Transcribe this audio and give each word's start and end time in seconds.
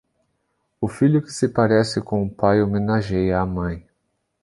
O 0.81 0.87
filho 0.87 1.21
que 1.21 1.31
se 1.31 1.47
parece 1.47 2.01
com 2.01 2.25
o 2.25 2.33
pai 2.35 2.59
homenageia 2.63 3.39
a 3.39 3.45
mãe. 3.45 3.87